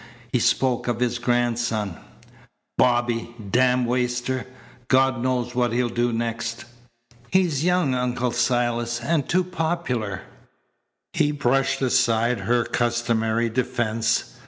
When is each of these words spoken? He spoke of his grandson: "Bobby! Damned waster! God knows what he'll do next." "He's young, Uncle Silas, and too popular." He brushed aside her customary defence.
He 0.33 0.39
spoke 0.39 0.87
of 0.87 0.99
his 0.99 1.19
grandson: 1.19 1.97
"Bobby! 2.75 3.35
Damned 3.51 3.85
waster! 3.85 4.47
God 4.87 5.21
knows 5.21 5.53
what 5.53 5.73
he'll 5.73 5.89
do 5.89 6.11
next." 6.11 6.65
"He's 7.29 7.63
young, 7.63 7.93
Uncle 7.93 8.31
Silas, 8.31 8.99
and 8.99 9.29
too 9.29 9.43
popular." 9.43 10.21
He 11.13 11.31
brushed 11.31 11.83
aside 11.83 12.39
her 12.39 12.63
customary 12.63 13.47
defence. 13.51 14.33